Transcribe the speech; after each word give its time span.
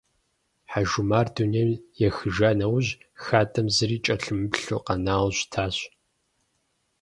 Хьэжумар 0.71 1.27
дунейм 1.35 1.71
ехыжа 2.07 2.51
нэужь, 2.57 2.91
хадэм 3.23 3.67
зыри 3.75 3.97
кӏэлъымыплъу 4.03 4.83
къэнауэ 4.85 5.31
щытащ. 5.37 5.77